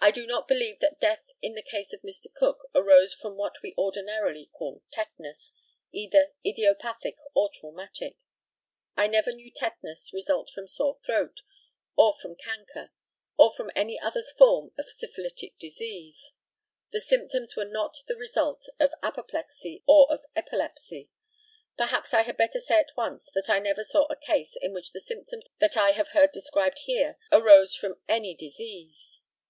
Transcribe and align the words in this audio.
I 0.00 0.12
do 0.12 0.26
not 0.26 0.48
believe 0.48 0.78
that 0.78 0.98
death 0.98 1.26
in 1.42 1.52
the 1.52 1.62
case 1.62 1.92
of 1.92 2.00
Mr. 2.00 2.32
Cook 2.34 2.70
arose 2.74 3.12
from 3.14 3.36
what 3.36 3.60
we 3.62 3.74
ordinarily 3.76 4.46
call 4.46 4.82
tetanus 4.90 5.52
either 5.92 6.32
idiopathic 6.42 7.18
or 7.34 7.50
traumatic. 7.52 8.16
I 8.96 9.08
never 9.08 9.30
knew 9.30 9.50
tetanus 9.54 10.10
result 10.10 10.48
from 10.54 10.68
sore 10.68 10.98
throat, 11.04 11.40
or 11.96 12.16
from 12.16 12.32
a 12.32 12.36
chancre, 12.36 12.92
or 13.36 13.52
from 13.52 13.70
any 13.76 14.00
other 14.00 14.22
form 14.38 14.72
of 14.78 14.88
syphilitic 14.90 15.58
disease. 15.58 16.32
The 16.92 17.00
symptoms 17.02 17.54
were 17.54 17.66
not 17.66 17.96
the 18.06 18.16
result 18.16 18.62
either 18.80 18.94
of 18.94 18.98
apoplexy 19.02 19.82
or 19.86 20.10
of 20.10 20.24
epilepsy. 20.34 21.10
Perhaps 21.76 22.14
I 22.14 22.22
had 22.22 22.38
better 22.38 22.58
say 22.58 22.76
at 22.80 22.96
once 22.96 23.28
that 23.34 23.50
I 23.50 23.58
never 23.58 23.84
saw 23.84 24.06
a 24.06 24.16
case 24.18 24.56
in 24.62 24.72
which 24.72 24.92
the 24.92 24.98
symptoms 25.00 25.46
that 25.60 25.76
I 25.76 25.90
have 25.90 26.12
heard 26.12 26.32
described 26.32 26.78
here 26.86 27.18
arose 27.30 27.74
from 27.76 28.00
any 28.08 28.34
disease. 28.34 29.20